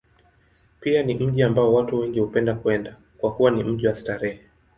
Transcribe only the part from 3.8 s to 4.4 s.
wa starehe.